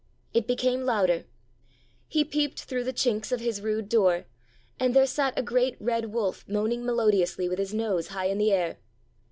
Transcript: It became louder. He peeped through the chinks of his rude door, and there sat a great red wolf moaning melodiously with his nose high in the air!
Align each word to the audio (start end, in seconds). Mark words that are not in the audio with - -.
It 0.33 0.47
became 0.47 0.83
louder. 0.83 1.25
He 2.07 2.25
peeped 2.25 2.63
through 2.63 2.85
the 2.85 2.91
chinks 2.91 3.31
of 3.31 3.39
his 3.39 3.61
rude 3.61 3.87
door, 3.87 4.25
and 4.79 4.95
there 4.95 5.05
sat 5.05 5.37
a 5.37 5.43
great 5.43 5.77
red 5.79 6.11
wolf 6.11 6.43
moaning 6.47 6.83
melodiously 6.83 7.47
with 7.47 7.59
his 7.59 7.71
nose 7.71 8.07
high 8.07 8.25
in 8.25 8.39
the 8.39 8.51
air! 8.51 8.79